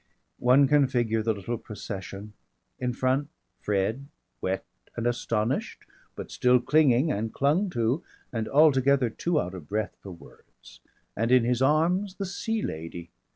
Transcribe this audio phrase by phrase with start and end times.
[0.39, 2.33] One can figure the little procession.
[2.79, 4.07] In front Fred,
[4.41, 5.85] wet and astonished
[6.15, 8.01] but still clinging and clung to,
[8.33, 10.79] and altogether too out of breath for words.
[11.15, 13.11] And in his arms the Sea Lady.